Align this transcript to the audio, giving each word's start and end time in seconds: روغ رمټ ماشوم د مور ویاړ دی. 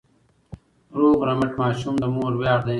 روغ 0.99 1.19
رمټ 1.27 1.51
ماشوم 1.61 1.93
د 1.99 2.03
مور 2.15 2.33
ویاړ 2.39 2.59
دی. 2.65 2.69